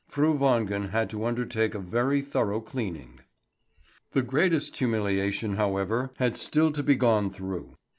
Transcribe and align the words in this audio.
Fru 0.07 0.33
Wangen 0.35 0.89
had 0.89 1.11
to 1.11 1.25
undertake 1.27 1.75
a 1.75 1.79
very 1.79 2.23
thorough 2.23 2.59
cleaning. 2.59 3.19
The 4.13 4.23
greatest 4.23 4.75
humiliation, 4.77 5.57
however, 5.57 6.09
had 6.17 6.35
still 6.35 6.71
to 6.71 6.81
be 6.81 6.95
gone 6.95 7.29
through. 7.29 7.75